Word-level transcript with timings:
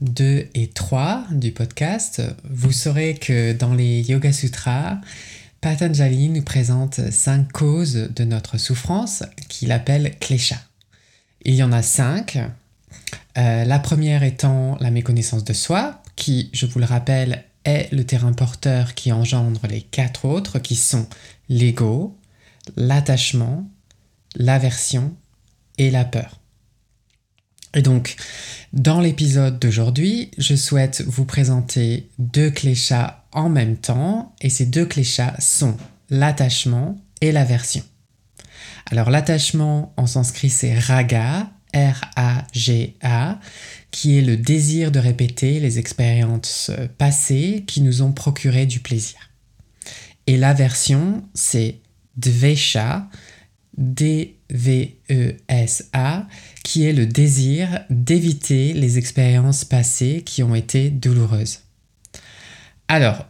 2 0.00 0.48
et 0.54 0.68
3 0.68 1.24
du 1.32 1.52
podcast, 1.52 2.22
vous 2.48 2.72
saurez 2.72 3.14
que 3.14 3.52
dans 3.52 3.74
les 3.74 4.02
Yoga 4.02 4.32
Sutras, 4.32 4.98
Patanjali 5.60 6.28
nous 6.28 6.42
présente 6.42 7.00
cinq 7.10 7.50
causes 7.52 8.08
de 8.14 8.24
notre 8.24 8.58
souffrance 8.58 9.24
qu'il 9.48 9.72
appelle 9.72 10.14
klesha. 10.20 10.56
Il 11.42 11.54
y 11.54 11.62
en 11.62 11.72
a 11.72 11.82
cinq. 11.82 12.38
Euh, 13.36 13.64
la 13.64 13.78
première 13.78 14.22
étant 14.22 14.76
la 14.80 14.90
méconnaissance 14.90 15.44
de 15.44 15.52
soi, 15.52 16.02
qui, 16.16 16.50
je 16.52 16.66
vous 16.66 16.78
le 16.78 16.84
rappelle, 16.84 17.44
est 17.64 17.92
le 17.92 18.04
terrain 18.04 18.32
porteur 18.32 18.94
qui 18.94 19.12
engendre 19.12 19.66
les 19.68 19.82
quatre 19.82 20.24
autres, 20.24 20.58
qui 20.58 20.76
sont 20.76 21.08
l'ego, 21.48 22.16
l'attachement, 22.76 23.68
l'aversion 24.36 25.14
et 25.76 25.90
la 25.90 26.04
peur. 26.04 26.40
Et 27.78 27.82
donc, 27.82 28.16
dans 28.72 29.00
l'épisode 29.00 29.60
d'aujourd'hui, 29.60 30.32
je 30.36 30.56
souhaite 30.56 31.00
vous 31.06 31.24
présenter 31.24 32.08
deux 32.18 32.50
cléchats 32.50 33.24
en 33.30 33.48
même 33.48 33.76
temps, 33.76 34.34
et 34.40 34.50
ces 34.50 34.66
deux 34.66 34.84
cléchats 34.84 35.36
sont 35.38 35.76
l'attachement 36.10 36.96
et 37.20 37.30
l'aversion. 37.30 37.84
Alors 38.90 39.10
l'attachement 39.10 39.92
en 39.96 40.08
sanskrit 40.08 40.50
c'est 40.50 40.76
raga, 40.76 41.52
R-A-G-A, 41.72 43.38
qui 43.92 44.18
est 44.18 44.22
le 44.22 44.36
désir 44.36 44.90
de 44.90 44.98
répéter 44.98 45.60
les 45.60 45.78
expériences 45.78 46.72
passées 46.96 47.62
qui 47.68 47.80
nous 47.80 48.02
ont 48.02 48.10
procuré 48.10 48.66
du 48.66 48.80
plaisir. 48.80 49.30
Et 50.26 50.36
l'aversion 50.36 51.22
c'est 51.32 51.78
dvesha, 52.16 53.08
D-V-E-S-A, 53.78 55.06
qui 56.62 56.84
est 56.86 56.92
le 56.92 57.06
désir 57.06 57.80
d'éviter 57.88 58.74
les 58.74 58.98
expériences 58.98 59.64
passées 59.64 60.22
qui 60.26 60.42
ont 60.42 60.54
été 60.54 60.90
douloureuses. 60.90 61.60
Alors, 62.88 63.26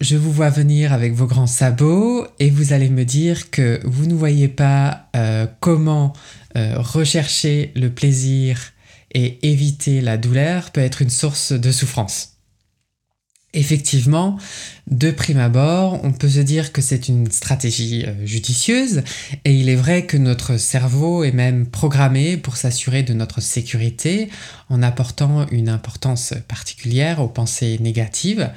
je 0.00 0.16
vous 0.16 0.32
vois 0.32 0.48
venir 0.48 0.94
avec 0.94 1.12
vos 1.12 1.26
grands 1.26 1.46
sabots 1.46 2.26
et 2.38 2.48
vous 2.48 2.72
allez 2.72 2.88
me 2.88 3.04
dire 3.04 3.50
que 3.50 3.80
vous 3.84 4.06
ne 4.06 4.14
voyez 4.14 4.48
pas 4.48 5.08
euh, 5.14 5.46
comment 5.60 6.14
euh, 6.56 6.74
rechercher 6.78 7.72
le 7.76 7.90
plaisir 7.90 8.72
et 9.12 9.50
éviter 9.50 10.00
la 10.00 10.16
douleur 10.16 10.70
peut 10.70 10.80
être 10.80 11.02
une 11.02 11.10
source 11.10 11.52
de 11.52 11.70
souffrance. 11.70 12.39
Effectivement, 13.52 14.38
de 14.86 15.10
prime 15.10 15.40
abord, 15.40 15.98
on 16.04 16.12
peut 16.12 16.28
se 16.28 16.38
dire 16.38 16.72
que 16.72 16.80
c'est 16.80 17.08
une 17.08 17.28
stratégie 17.32 18.04
euh, 18.06 18.24
judicieuse 18.24 19.02
et 19.44 19.52
il 19.52 19.68
est 19.68 19.76
vrai 19.76 20.06
que 20.06 20.16
notre 20.16 20.56
cerveau 20.56 21.24
est 21.24 21.32
même 21.32 21.66
programmé 21.66 22.36
pour 22.36 22.56
s'assurer 22.56 23.02
de 23.02 23.12
notre 23.12 23.40
sécurité 23.40 24.28
en 24.68 24.84
apportant 24.84 25.48
une 25.48 25.68
importance 25.68 26.32
particulière 26.46 27.20
aux 27.20 27.26
pensées 27.26 27.78
négatives 27.80 28.52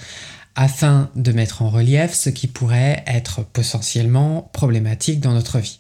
afin 0.55 1.09
de 1.16 1.31
mettre 1.31 1.64
en 1.64 1.69
relief 1.71 2.14
ce 2.14 2.30
qui 2.30 2.45
pourrait 2.45 3.03
être 3.08 3.44
potentiellement 3.44 4.52
problématique 4.54 5.20
dans 5.20 5.33
notre 5.33 5.58
vie. 5.58 5.80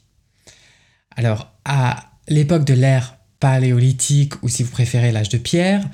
Alors, 1.15 1.51
à 1.65 2.09
l'époque 2.27 2.65
de 2.65 2.73
l'ère 2.73 3.17
paléolithique 3.39 4.41
ou 4.41 4.49
si 4.49 4.63
vous 4.63 4.71
préférez 4.71 5.11
l'âge 5.11 5.29
de 5.29 5.37
pierre, 5.37 5.87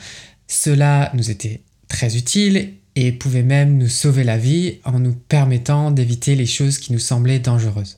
cela 0.48 1.12
nous 1.14 1.30
était 1.30 1.64
très 1.90 2.16
utile 2.16 2.79
et 2.96 3.12
pouvait 3.12 3.44
même 3.44 3.78
nous 3.78 3.90
sauver 3.90 4.24
la 4.24 4.38
vie 4.38 4.80
en 4.84 5.00
nous 5.00 5.14
permettant 5.14 5.92
d'éviter 5.92 6.36
les 6.36 6.46
choses 6.46 6.78
qui 6.78 6.94
nous 6.94 7.00
semblaient 7.00 7.40
dangereuses. 7.40 7.98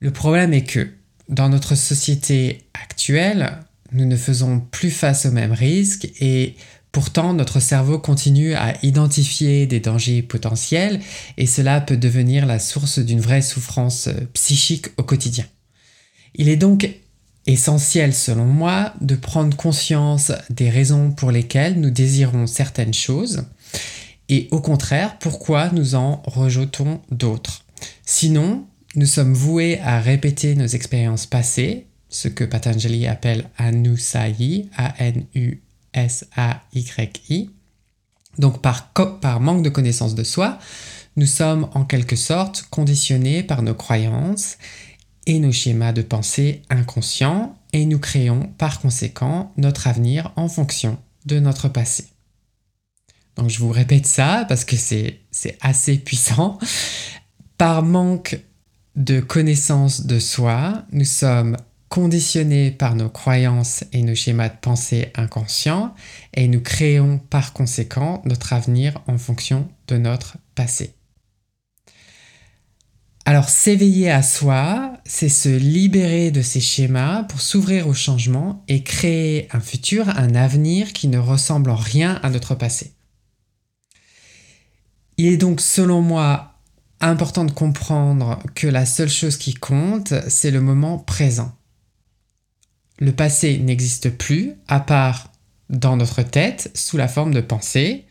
Le 0.00 0.10
problème 0.10 0.52
est 0.52 0.64
que 0.64 0.88
dans 1.28 1.48
notre 1.48 1.74
société 1.74 2.64
actuelle, 2.74 3.58
nous 3.92 4.04
ne 4.04 4.16
faisons 4.16 4.60
plus 4.60 4.90
face 4.90 5.26
aux 5.26 5.32
mêmes 5.32 5.52
risques 5.52 6.08
et 6.20 6.54
pourtant 6.92 7.34
notre 7.34 7.60
cerveau 7.60 7.98
continue 7.98 8.54
à 8.54 8.74
identifier 8.82 9.66
des 9.66 9.80
dangers 9.80 10.22
potentiels 10.22 11.00
et 11.36 11.46
cela 11.46 11.80
peut 11.80 11.96
devenir 11.96 12.46
la 12.46 12.58
source 12.58 12.98
d'une 12.98 13.20
vraie 13.20 13.42
souffrance 13.42 14.08
psychique 14.32 14.86
au 14.96 15.02
quotidien. 15.02 15.44
Il 16.34 16.48
est 16.48 16.56
donc 16.56 16.88
essentiel 17.48 18.14
selon 18.14 18.44
moi 18.44 18.92
de 19.00 19.16
prendre 19.16 19.56
conscience 19.56 20.32
des 20.50 20.68
raisons 20.70 21.10
pour 21.10 21.30
lesquelles 21.32 21.80
nous 21.80 21.90
désirons 21.90 22.46
certaines 22.46 22.94
choses 22.94 23.44
et 24.28 24.48
au 24.50 24.60
contraire 24.60 25.18
pourquoi 25.18 25.70
nous 25.70 25.94
en 25.94 26.22
rejetons 26.26 27.00
d'autres. 27.10 27.64
Sinon, 28.04 28.66
nous 28.94 29.06
sommes 29.06 29.32
voués 29.32 29.80
à 29.80 29.98
répéter 30.00 30.54
nos 30.54 30.66
expériences 30.66 31.24
passées, 31.26 31.86
ce 32.10 32.28
que 32.28 32.44
Patanjali 32.44 33.06
appelle 33.06 33.48
Anusai, 33.56 34.66
A-N-U-S-A-Y-I. 34.76 35.60
Donc 38.38 38.60
par, 38.60 38.92
par 39.20 39.40
manque 39.40 39.62
de 39.62 39.70
connaissance 39.70 40.14
de 40.14 40.24
soi, 40.24 40.58
nous 41.16 41.26
sommes 41.26 41.68
en 41.74 41.84
quelque 41.84 42.16
sorte 42.16 42.66
conditionnés 42.70 43.42
par 43.42 43.62
nos 43.62 43.74
croyances 43.74 44.58
nos 45.34 45.52
schémas 45.52 45.92
de 45.92 46.02
pensée 46.02 46.62
inconscients 46.70 47.54
et 47.72 47.84
nous 47.84 47.98
créons 47.98 48.50
par 48.56 48.80
conséquent 48.80 49.52
notre 49.56 49.86
avenir 49.86 50.32
en 50.36 50.48
fonction 50.48 50.98
de 51.26 51.38
notre 51.38 51.68
passé. 51.68 52.06
Donc 53.36 53.50
je 53.50 53.58
vous 53.58 53.70
répète 53.70 54.06
ça 54.06 54.46
parce 54.48 54.64
que 54.64 54.76
c'est 54.76 55.20
assez 55.60 55.98
puissant. 55.98 56.58
Par 57.58 57.82
manque 57.82 58.40
de 58.96 59.20
connaissance 59.20 60.06
de 60.06 60.18
soi, 60.18 60.84
nous 60.92 61.04
sommes 61.04 61.56
conditionnés 61.88 62.70
par 62.70 62.94
nos 62.94 63.08
croyances 63.08 63.84
et 63.92 64.02
nos 64.02 64.14
schémas 64.14 64.48
de 64.48 64.56
pensée 64.60 65.12
inconscients 65.14 65.94
et 66.34 66.48
nous 66.48 66.60
créons 66.60 67.18
par 67.18 67.52
conséquent 67.52 68.22
notre 68.24 68.52
avenir 68.52 69.00
en 69.06 69.18
fonction 69.18 69.68
de 69.86 69.96
notre 69.98 70.36
passé. 70.54 70.97
Alors 73.28 73.50
s'éveiller 73.50 74.10
à 74.10 74.22
soi, 74.22 74.94
c'est 75.04 75.28
se 75.28 75.50
libérer 75.50 76.30
de 76.30 76.40
ces 76.40 76.60
schémas 76.60 77.24
pour 77.24 77.42
s'ouvrir 77.42 77.86
au 77.86 77.92
changement 77.92 78.64
et 78.68 78.82
créer 78.82 79.48
un 79.52 79.60
futur, 79.60 80.08
un 80.08 80.34
avenir 80.34 80.94
qui 80.94 81.08
ne 81.08 81.18
ressemble 81.18 81.68
en 81.68 81.76
rien 81.76 82.18
à 82.22 82.30
notre 82.30 82.54
passé. 82.54 82.94
Il 85.18 85.26
est 85.26 85.36
donc 85.36 85.60
selon 85.60 86.00
moi 86.00 86.54
important 87.02 87.44
de 87.44 87.50
comprendre 87.50 88.38
que 88.54 88.66
la 88.66 88.86
seule 88.86 89.10
chose 89.10 89.36
qui 89.36 89.52
compte, 89.52 90.14
c'est 90.28 90.50
le 90.50 90.62
moment 90.62 90.96
présent. 90.98 91.52
Le 92.98 93.12
passé 93.12 93.58
n'existe 93.58 94.08
plus, 94.08 94.54
à 94.68 94.80
part 94.80 95.30
dans 95.68 95.98
notre 95.98 96.22
tête, 96.22 96.70
sous 96.72 96.96
la 96.96 97.08
forme 97.08 97.34
de 97.34 97.42
pensée. 97.42 98.06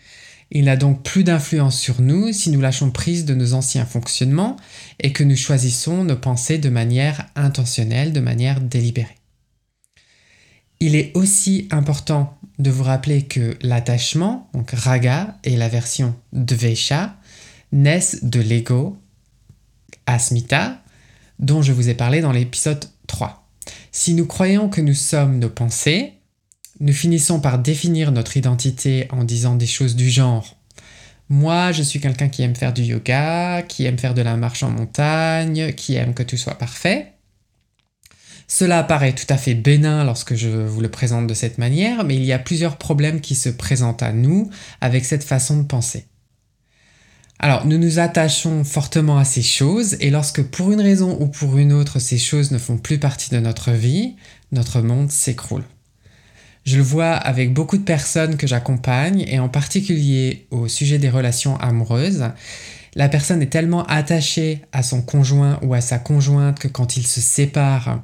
Il 0.52 0.66
n'a 0.66 0.78
donc 0.78 1.04
plus 1.04 1.24
d'influence 1.24 1.78
sur 1.78 2.02
nous 2.02 2.32
si 2.32 2.50
nous 2.52 2.62
lâchons 2.62 2.92
prise 2.92 3.26
de 3.26 3.34
nos 3.34 3.54
anciens 3.54 3.86
fonctionnements 3.86 4.56
et 5.00 5.12
que 5.12 5.24
nous 5.24 5.36
choisissons 5.36 6.04
nos 6.04 6.16
pensées 6.16 6.58
de 6.58 6.70
manière 6.70 7.26
intentionnelle, 7.36 8.14
de 8.14 8.22
manière 8.22 8.62
délibérée. 8.62 9.18
Il 10.80 10.96
est 10.96 11.12
aussi 11.16 11.68
important 11.72 12.38
de 12.60 12.70
vous 12.70 12.84
rappeler 12.84 13.24
que 13.24 13.58
l'attachement, 13.62 14.50
donc 14.54 14.72
raga 14.72 15.38
et 15.44 15.58
la 15.58 15.70
version 15.70 16.16
dvesha, 16.34 17.18
naissent 17.72 18.24
de 18.24 18.40
l'ego, 18.40 18.98
asmita, 20.06 20.82
dont 21.40 21.62
je 21.62 21.74
vous 21.74 21.90
ai 21.90 21.94
parlé 21.94 22.22
dans 22.22 22.32
l'épisode 22.32 22.86
3. 23.08 23.48
Si 23.92 24.14
nous 24.14 24.26
croyons 24.26 24.70
que 24.70 24.82
nous 24.82 24.94
sommes 24.94 25.40
nos 25.40 25.50
pensées, 25.50 26.14
nous 26.80 26.94
finissons 26.94 27.40
par 27.40 27.60
définir 27.60 28.12
notre 28.12 28.38
identité 28.38 29.08
en 29.12 29.24
disant 29.24 29.56
des 29.56 29.68
choses 29.68 29.96
du 29.96 30.10
genre 30.10 30.58
moi, 31.30 31.74
je 31.74 31.84
suis 31.84 32.00
quelqu'un 32.00 32.30
qui 32.30 32.42
aime 32.44 32.56
faire 32.56 32.72
du 32.72 32.84
yoga, 32.84 33.62
qui 33.62 33.86
aime 33.86 33.98
faire 33.98 34.14
de 34.14 34.22
la 34.22 34.38
marche 34.38 34.64
en 34.64 34.70
montagne, 34.70 35.74
qui 35.74 35.96
aime 35.96 36.14
que 36.14 36.24
tout 36.24 36.38
soit 36.38 36.58
parfait. 36.58 37.14
Cela 38.48 38.82
paraît 38.84 39.14
tout 39.14 39.26
à 39.28 39.36
fait 39.36 39.54
bénin 39.54 40.06
lorsque 40.06 40.36
je 40.36 40.48
vous 40.48 40.80
le 40.80 40.90
présente 40.90 41.28
de 41.28 41.34
cette 41.34 41.58
manière, 41.58 42.06
mais 42.06 42.16
il 42.16 42.24
y 42.24 42.32
a 42.32 42.40
plusieurs 42.40 42.78
problèmes 42.78 43.20
qui 43.20 43.36
se 43.36 43.50
présentent 43.50 44.04
à 44.04 44.14
nous 44.14 44.50
avec 44.80 45.04
cette 45.04 45.26
façon 45.26 45.58
de 45.58 45.68
penser. 45.68 46.06
Alors, 47.40 47.66
nous 47.66 47.78
nous 47.78 48.00
attachons 48.00 48.64
fortement 48.64 49.18
à 49.18 49.26
ces 49.26 49.42
choses, 49.42 49.98
et 50.00 50.10
lorsque 50.10 50.42
pour 50.42 50.72
une 50.72 50.82
raison 50.82 51.18
ou 51.20 51.28
pour 51.28 51.58
une 51.58 51.74
autre 51.74 52.00
ces 52.00 52.18
choses 52.18 52.52
ne 52.52 52.58
font 52.58 52.78
plus 52.78 53.00
partie 53.00 53.32
de 53.32 53.40
notre 53.40 53.72
vie, 53.72 54.16
notre 54.54 54.82
monde 54.82 55.12
s'écroule. 55.12 55.66
Je 56.68 56.76
le 56.76 56.84
vois 56.84 57.14
avec 57.14 57.54
beaucoup 57.54 57.78
de 57.78 57.84
personnes 57.84 58.36
que 58.36 58.46
j'accompagne 58.46 59.24
et 59.26 59.40
en 59.40 59.48
particulier 59.48 60.48
au 60.52 60.68
sujet 60.68 60.98
des 60.98 61.10
relations 61.10 61.56
amoureuses. 61.62 62.26
La 62.94 63.08
personne 63.08 63.42
est 63.42 63.50
tellement 63.50 63.86
attachée 63.86 64.64
à 64.74 64.84
son 64.84 65.02
conjoint 65.02 65.60
ou 65.62 65.74
à 65.74 65.80
sa 65.80 65.98
conjointe 65.98 66.60
que 66.60 66.68
quand 66.68 66.98
ils 66.98 67.08
se 67.08 67.22
séparent, 67.22 68.04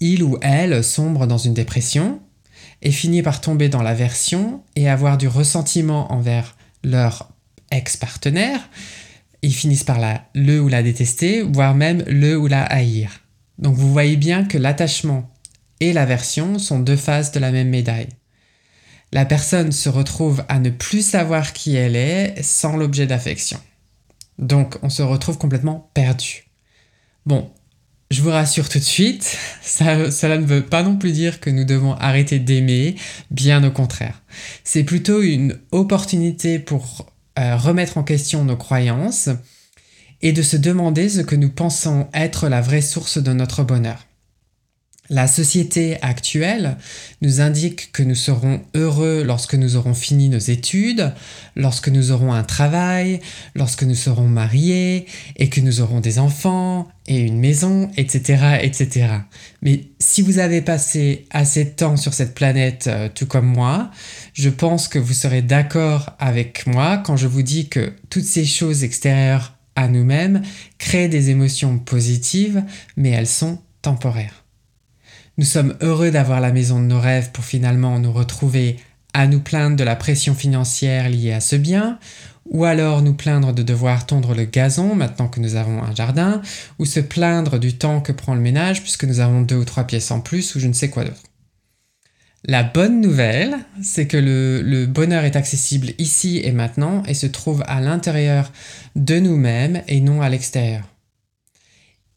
il 0.00 0.22
ou 0.22 0.36
elle 0.42 0.84
sombre 0.84 1.26
dans 1.26 1.38
une 1.38 1.54
dépression 1.54 2.20
et 2.82 2.90
finit 2.90 3.22
par 3.22 3.40
tomber 3.40 3.70
dans 3.70 3.82
l'aversion 3.82 4.62
et 4.76 4.90
avoir 4.90 5.16
du 5.16 5.26
ressentiment 5.26 6.12
envers 6.12 6.56
leur 6.82 7.30
ex-partenaire. 7.70 8.68
Ils 9.40 9.54
finissent 9.54 9.82
par 9.82 9.98
la, 9.98 10.26
le 10.34 10.60
ou 10.60 10.68
la 10.68 10.82
détester, 10.82 11.40
voire 11.40 11.74
même 11.74 12.04
le 12.06 12.36
ou 12.36 12.48
la 12.48 12.64
haïr. 12.64 13.22
Donc 13.56 13.76
vous 13.76 13.90
voyez 13.90 14.18
bien 14.18 14.44
que 14.44 14.58
l'attachement 14.58 15.33
et 15.84 15.92
l'aversion 15.92 16.58
sont 16.58 16.80
deux 16.80 16.96
faces 16.96 17.30
de 17.32 17.40
la 17.40 17.52
même 17.52 17.68
médaille. 17.68 18.08
La 19.12 19.26
personne 19.26 19.70
se 19.70 19.90
retrouve 19.90 20.42
à 20.48 20.58
ne 20.58 20.70
plus 20.70 21.06
savoir 21.06 21.52
qui 21.52 21.76
elle 21.76 21.94
est 21.94 22.42
sans 22.42 22.78
l'objet 22.78 23.06
d'affection. 23.06 23.60
Donc 24.38 24.76
on 24.82 24.88
se 24.88 25.02
retrouve 25.02 25.36
complètement 25.36 25.90
perdu. 25.92 26.46
Bon, 27.26 27.50
je 28.10 28.22
vous 28.22 28.30
rassure 28.30 28.70
tout 28.70 28.78
de 28.78 28.84
suite, 28.84 29.36
cela 29.62 30.38
ne 30.38 30.46
veut 30.46 30.64
pas 30.64 30.82
non 30.82 30.96
plus 30.96 31.12
dire 31.12 31.38
que 31.38 31.50
nous 31.50 31.64
devons 31.64 31.92
arrêter 31.92 32.38
d'aimer, 32.38 32.96
bien 33.30 33.62
au 33.62 33.70
contraire. 33.70 34.22
C'est 34.64 34.84
plutôt 34.84 35.20
une 35.20 35.58
opportunité 35.70 36.58
pour 36.58 37.12
euh, 37.38 37.56
remettre 37.56 37.98
en 37.98 38.04
question 38.04 38.42
nos 38.44 38.56
croyances 38.56 39.28
et 40.22 40.32
de 40.32 40.40
se 40.40 40.56
demander 40.56 41.10
ce 41.10 41.20
que 41.20 41.36
nous 41.36 41.50
pensons 41.50 42.08
être 42.14 42.48
la 42.48 42.62
vraie 42.62 42.80
source 42.80 43.18
de 43.18 43.34
notre 43.34 43.64
bonheur. 43.64 44.06
La 45.10 45.26
société 45.26 45.98
actuelle 46.00 46.78
nous 47.20 47.42
indique 47.42 47.92
que 47.92 48.02
nous 48.02 48.14
serons 48.14 48.62
heureux 48.74 49.22
lorsque 49.22 49.54
nous 49.54 49.76
aurons 49.76 49.92
fini 49.92 50.30
nos 50.30 50.38
études, 50.38 51.12
lorsque 51.56 51.90
nous 51.90 52.10
aurons 52.10 52.32
un 52.32 52.42
travail, 52.42 53.20
lorsque 53.54 53.82
nous 53.82 53.94
serons 53.94 54.28
mariés 54.28 55.04
et 55.36 55.50
que 55.50 55.60
nous 55.60 55.82
aurons 55.82 56.00
des 56.00 56.18
enfants 56.18 56.88
et 57.06 57.18
une 57.20 57.38
maison, 57.38 57.90
etc., 57.98 58.60
etc. 58.62 59.08
Mais 59.60 59.88
si 59.98 60.22
vous 60.22 60.38
avez 60.38 60.62
passé 60.62 61.26
assez 61.28 61.66
de 61.66 61.70
temps 61.70 61.98
sur 61.98 62.14
cette 62.14 62.34
planète, 62.34 62.86
euh, 62.86 63.10
tout 63.14 63.26
comme 63.26 63.46
moi, 63.46 63.90
je 64.32 64.48
pense 64.48 64.88
que 64.88 64.98
vous 64.98 65.12
serez 65.12 65.42
d'accord 65.42 66.16
avec 66.18 66.66
moi 66.66 66.96
quand 66.96 67.18
je 67.18 67.26
vous 67.26 67.42
dis 67.42 67.68
que 67.68 67.92
toutes 68.08 68.24
ces 68.24 68.46
choses 68.46 68.84
extérieures 68.84 69.54
à 69.76 69.86
nous-mêmes 69.86 70.40
créent 70.78 71.08
des 71.08 71.28
émotions 71.28 71.78
positives, 71.78 72.62
mais 72.96 73.10
elles 73.10 73.26
sont 73.26 73.58
temporaires. 73.82 74.43
Nous 75.36 75.44
sommes 75.44 75.74
heureux 75.80 76.12
d'avoir 76.12 76.40
la 76.40 76.52
maison 76.52 76.78
de 76.80 76.86
nos 76.86 77.00
rêves 77.00 77.30
pour 77.32 77.44
finalement 77.44 77.98
nous 77.98 78.12
retrouver 78.12 78.76
à 79.14 79.26
nous 79.26 79.40
plaindre 79.40 79.76
de 79.76 79.84
la 79.84 79.96
pression 79.96 80.34
financière 80.34 81.08
liée 81.08 81.32
à 81.32 81.40
ce 81.40 81.56
bien, 81.56 81.98
ou 82.46 82.64
alors 82.64 83.02
nous 83.02 83.14
plaindre 83.14 83.52
de 83.52 83.62
devoir 83.62 84.06
tondre 84.06 84.34
le 84.34 84.44
gazon 84.44 84.94
maintenant 84.94 85.28
que 85.28 85.40
nous 85.40 85.56
avons 85.56 85.82
un 85.82 85.94
jardin, 85.94 86.40
ou 86.78 86.84
se 86.84 87.00
plaindre 87.00 87.58
du 87.58 87.74
temps 87.76 88.00
que 88.00 88.12
prend 88.12 88.34
le 88.34 88.40
ménage 88.40 88.82
puisque 88.82 89.04
nous 89.04 89.20
avons 89.20 89.42
deux 89.42 89.56
ou 89.56 89.64
trois 89.64 89.84
pièces 89.84 90.10
en 90.10 90.20
plus 90.20 90.54
ou 90.54 90.60
je 90.60 90.68
ne 90.68 90.72
sais 90.72 90.90
quoi 90.90 91.04
d'autre. 91.04 91.22
La 92.46 92.62
bonne 92.62 93.00
nouvelle, 93.00 93.56
c'est 93.82 94.06
que 94.06 94.18
le, 94.18 94.84
bonheur 94.86 95.24
est 95.24 95.34
accessible 95.34 95.94
ici 95.98 96.42
et 96.44 96.52
maintenant 96.52 97.02
et 97.04 97.14
se 97.14 97.26
trouve 97.26 97.64
à 97.66 97.80
l'intérieur 97.80 98.52
de 98.96 99.18
nous-mêmes 99.18 99.82
et 99.88 100.00
non 100.00 100.20
à 100.20 100.28
l'extérieur. 100.28 100.86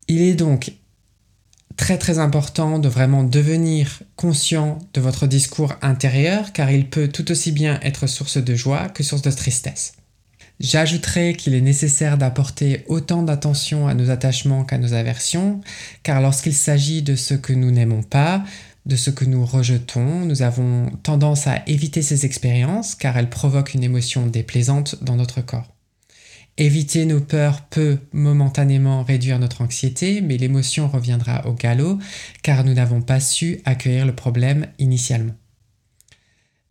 Il 0.09 0.21
est 0.21 0.35
donc 0.35 0.73
très 1.77 1.97
très 1.97 2.19
important 2.19 2.79
de 2.79 2.89
vraiment 2.89 3.23
devenir 3.23 4.01
conscient 4.15 4.79
de 4.93 4.99
votre 4.99 5.27
discours 5.27 5.73
intérieur 5.81 6.51
car 6.51 6.71
il 6.71 6.89
peut 6.89 7.07
tout 7.07 7.31
aussi 7.31 7.51
bien 7.51 7.79
être 7.81 8.07
source 8.07 8.37
de 8.37 8.55
joie 8.55 8.89
que 8.89 9.03
source 9.03 9.21
de 9.21 9.31
tristesse. 9.31 9.93
J'ajouterai 10.59 11.35
qu'il 11.35 11.53
est 11.53 11.61
nécessaire 11.61 12.17
d'apporter 12.17 12.83
autant 12.87 13.21
d'attention 13.21 13.87
à 13.87 13.93
nos 13.93 14.09
attachements 14.09 14.65
qu'à 14.65 14.79
nos 14.79 14.93
aversions, 14.93 15.61
car 16.01 16.19
lorsqu'il 16.19 16.55
s'agit 16.55 17.03
de 17.03 17.15
ce 17.15 17.35
que 17.35 17.53
nous 17.53 17.69
n'aimons 17.69 18.01
pas, 18.01 18.43
de 18.87 18.95
ce 18.95 19.11
que 19.11 19.25
nous 19.25 19.45
rejetons, 19.45 20.25
nous 20.25 20.41
avons 20.41 20.89
tendance 21.03 21.45
à 21.45 21.61
éviter 21.67 22.01
ces 22.01 22.25
expériences 22.25 22.95
car 22.95 23.17
elles 23.17 23.29
provoquent 23.29 23.75
une 23.75 23.83
émotion 23.83 24.25
déplaisante 24.25 25.03
dans 25.03 25.15
notre 25.15 25.41
corps. 25.41 25.76
Éviter 26.59 27.05
nos 27.05 27.21
peurs 27.21 27.61
peut 27.61 27.99
momentanément 28.13 29.03
réduire 29.03 29.37
notre 29.37 29.61
anxiété, 29.61 30.21
mais 30.21 30.37
l'émotion 30.37 30.87
reviendra 30.87 31.45
au 31.45 31.53
galop 31.53 31.99
car 32.41 32.63
nous 32.63 32.73
n'avons 32.73 33.01
pas 33.01 33.19
su 33.19 33.61
accueillir 33.63 34.07
le 34.07 34.15
problème 34.15 34.65
initialement. 34.79 35.35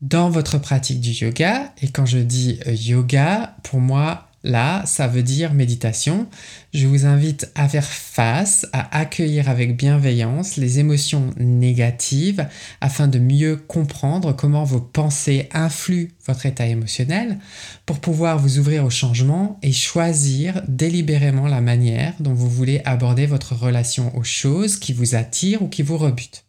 Dans 0.02 0.28
votre 0.28 0.58
pratique 0.58 1.00
du 1.00 1.12
yoga, 1.12 1.72
et 1.80 1.88
quand 1.88 2.04
je 2.04 2.18
dis 2.18 2.58
euh, 2.66 2.74
yoga, 2.74 3.56
pour 3.62 3.80
moi, 3.80 4.25
Là, 4.46 4.84
ça 4.86 5.08
veut 5.08 5.24
dire 5.24 5.54
méditation. 5.54 6.28
Je 6.72 6.86
vous 6.86 7.04
invite 7.04 7.50
à 7.56 7.68
faire 7.68 7.84
face, 7.84 8.64
à 8.72 8.96
accueillir 8.96 9.48
avec 9.48 9.76
bienveillance 9.76 10.56
les 10.56 10.78
émotions 10.78 11.34
négatives 11.36 12.46
afin 12.80 13.08
de 13.08 13.18
mieux 13.18 13.56
comprendre 13.56 14.32
comment 14.32 14.62
vos 14.62 14.78
pensées 14.78 15.48
influent 15.52 16.10
votre 16.28 16.46
état 16.46 16.64
émotionnel 16.64 17.38
pour 17.86 17.98
pouvoir 17.98 18.38
vous 18.38 18.60
ouvrir 18.60 18.84
au 18.84 18.90
changement 18.90 19.58
et 19.62 19.72
choisir 19.72 20.62
délibérément 20.68 21.48
la 21.48 21.60
manière 21.60 22.14
dont 22.20 22.34
vous 22.34 22.48
voulez 22.48 22.82
aborder 22.84 23.26
votre 23.26 23.56
relation 23.56 24.16
aux 24.16 24.22
choses 24.22 24.76
qui 24.76 24.92
vous 24.92 25.16
attirent 25.16 25.62
ou 25.62 25.68
qui 25.68 25.82
vous 25.82 25.98
rebutent. 25.98 26.44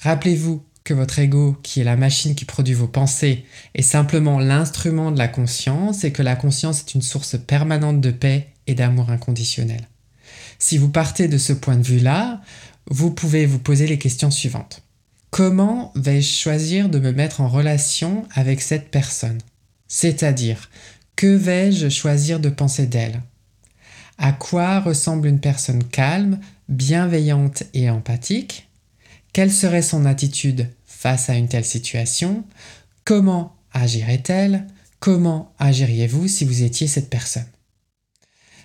Rappelez-vous 0.00 0.64
que 0.84 0.92
votre 0.92 1.18
ego, 1.18 1.56
qui 1.62 1.80
est 1.80 1.84
la 1.84 1.96
machine 1.96 2.34
qui 2.34 2.44
produit 2.44 2.74
vos 2.74 2.86
pensées, 2.86 3.46
est 3.74 3.82
simplement 3.82 4.38
l'instrument 4.38 5.10
de 5.10 5.18
la 5.18 5.28
conscience 5.28 6.04
et 6.04 6.12
que 6.12 6.22
la 6.22 6.36
conscience 6.36 6.80
est 6.80 6.94
une 6.94 7.02
source 7.02 7.38
permanente 7.38 8.02
de 8.02 8.10
paix 8.10 8.48
et 8.66 8.74
d'amour 8.74 9.10
inconditionnel. 9.10 9.88
Si 10.58 10.76
vous 10.76 10.90
partez 10.90 11.26
de 11.26 11.38
ce 11.38 11.54
point 11.54 11.76
de 11.76 11.82
vue-là, 11.82 12.42
vous 12.90 13.10
pouvez 13.10 13.46
vous 13.46 13.58
poser 13.58 13.86
les 13.86 13.98
questions 13.98 14.30
suivantes. 14.30 14.82
Comment 15.30 15.90
vais-je 15.96 16.36
choisir 16.36 16.90
de 16.90 16.98
me 16.98 17.12
mettre 17.12 17.40
en 17.40 17.48
relation 17.48 18.26
avec 18.34 18.60
cette 18.60 18.90
personne? 18.90 19.40
C'est-à-dire, 19.88 20.68
que 21.16 21.34
vais-je 21.34 21.88
choisir 21.88 22.40
de 22.40 22.50
penser 22.50 22.86
d'elle? 22.86 23.22
À 24.18 24.32
quoi 24.32 24.80
ressemble 24.80 25.28
une 25.28 25.40
personne 25.40 25.82
calme, 25.82 26.38
bienveillante 26.68 27.64
et 27.72 27.88
empathique? 27.88 28.63
Quelle 29.34 29.52
serait 29.52 29.82
son 29.82 30.06
attitude 30.06 30.70
face 30.86 31.28
à 31.28 31.34
une 31.34 31.48
telle 31.48 31.64
situation? 31.64 32.44
Comment 33.04 33.56
agirait-elle 33.72 34.68
Comment 35.00 35.52
agiriez-vous 35.58 36.28
si 36.28 36.44
vous 36.46 36.62
étiez 36.62 36.86
cette 36.86 37.10
personne? 37.10 37.44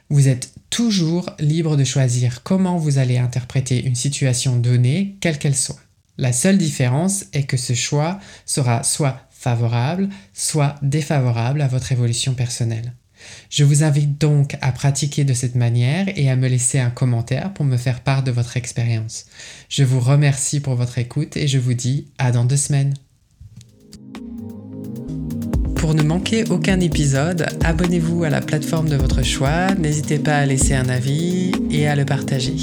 Vous 0.10 0.28
êtes 0.28 0.54
toujours 0.70 1.32
libre 1.40 1.76
de 1.76 1.84
choisir 1.84 2.44
comment 2.44 2.78
vous 2.78 3.00
allez 3.00 3.18
interpréter 3.18 3.84
une 3.84 3.96
situation 3.96 4.58
donnée, 4.58 5.18
quelle 5.22 5.40
qu'elle 5.40 5.56
soit. 5.56 5.82
La 6.18 6.32
seule 6.32 6.60
différence 6.60 7.26
est 7.34 7.44
que 7.44 7.58
ce 7.58 7.74
choix 7.74 8.20
sera 8.46 8.84
soit 8.84 9.28
favorable, 9.32 10.08
soit 10.34 10.76
défavorable 10.84 11.62
à 11.62 11.68
votre 11.68 11.92
évolution 11.92 12.36
personnelle. 12.36 12.94
Je 13.50 13.64
vous 13.64 13.84
invite 13.84 14.20
donc 14.20 14.56
à 14.62 14.72
pratiquer 14.72 15.24
de 15.24 15.34
cette 15.34 15.56
manière 15.56 16.08
et 16.16 16.30
à 16.30 16.36
me 16.36 16.48
laisser 16.48 16.80
un 16.80 16.90
commentaire 16.90 17.54
pour 17.54 17.66
me 17.66 17.78
faire 17.78 18.02
part 18.02 18.24
de 18.24 18.32
votre 18.32 18.58
expérience. 18.58 19.26
Je 19.70 19.84
vous 19.84 20.00
remercie 20.00 20.60
pour 20.60 20.76
votre 20.76 20.98
écoute 20.98 21.38
et 21.38 21.48
je 21.48 21.58
vous 21.58 21.74
dis 21.74 22.08
à 22.18 22.32
dans 22.32 22.46
deux 22.46 22.58
semaines. 22.58 22.94
Pour 25.76 25.94
ne 25.94 26.04
manquer 26.04 26.44
aucun 26.50 26.80
épisode, 26.82 27.48
abonnez-vous 27.64 28.26
à 28.26 28.30
la 28.30 28.42
plateforme 28.42 28.90
de 28.90 28.98
votre 28.98 29.24
choix, 29.24 29.74
n'hésitez 29.76 30.20
pas 30.20 30.38
à 30.38 30.46
laisser 30.46 30.76
un 30.76 30.90
avis 30.90 31.52
et 31.72 31.88
à 31.88 31.96
le 31.96 32.06
partager. 32.06 32.56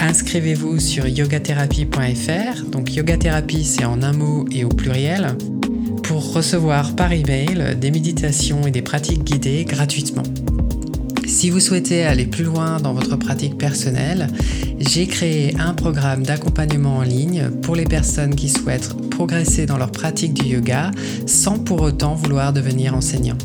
Inscrivez-vous 0.00 0.80
sur 0.80 1.06
yogatherapie.fr, 1.06 2.64
donc 2.70 2.94
yogathérapie 2.94 3.64
c'est 3.64 3.84
en 3.84 4.02
un 4.02 4.12
mot 4.12 4.46
et 4.50 4.64
au 4.64 4.68
pluriel, 4.68 5.36
pour 6.10 6.32
recevoir 6.32 6.96
par 6.96 7.12
email 7.12 7.76
des 7.80 7.92
méditations 7.92 8.66
et 8.66 8.72
des 8.72 8.82
pratiques 8.82 9.22
guidées 9.22 9.64
gratuitement. 9.64 10.24
Si 11.24 11.50
vous 11.50 11.60
souhaitez 11.60 12.02
aller 12.02 12.26
plus 12.26 12.42
loin 12.42 12.80
dans 12.80 12.92
votre 12.92 13.14
pratique 13.14 13.56
personnelle, 13.56 14.26
j'ai 14.80 15.06
créé 15.06 15.54
un 15.60 15.72
programme 15.72 16.24
d'accompagnement 16.24 16.96
en 16.96 17.02
ligne 17.02 17.50
pour 17.62 17.76
les 17.76 17.84
personnes 17.84 18.34
qui 18.34 18.48
souhaitent 18.48 18.92
progresser 19.10 19.66
dans 19.66 19.78
leur 19.78 19.92
pratique 19.92 20.34
du 20.34 20.46
yoga 20.46 20.90
sans 21.26 21.60
pour 21.60 21.80
autant 21.80 22.16
vouloir 22.16 22.52
devenir 22.52 22.96
enseignant. 22.96 23.38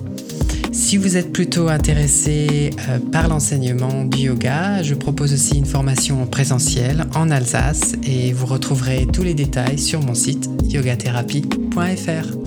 Si 0.72 0.98
vous 0.98 1.18
êtes 1.18 1.32
plutôt 1.32 1.68
intéressé 1.68 2.72
euh, 2.90 2.98
par 3.12 3.28
l'enseignement 3.28 4.06
du 4.06 4.24
yoga, 4.24 4.82
je 4.82 4.96
propose 4.96 5.34
aussi 5.34 5.60
une 5.60 5.66
formation 5.68 6.24
en 6.24 6.26
présentiel 6.26 7.06
en 7.14 7.30
Alsace 7.30 7.94
et 8.04 8.34
vous 8.34 8.48
retrouverez 8.48 9.06
tous 9.14 9.22
les 9.22 9.36
détails 9.36 9.78
sur 9.78 10.02
mon 10.02 10.16
site 10.16 10.50
yogatherapie.fr. 10.68 12.45